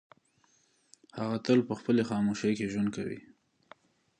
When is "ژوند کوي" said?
2.73-3.19